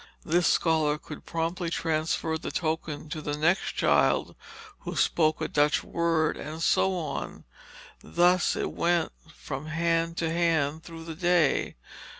[0.25, 4.35] This scholar could promptly transfer the token to the next child
[4.79, 7.43] who spoke a Dutch word, and so on;
[8.01, 11.75] thus it went from hand to hand through the day.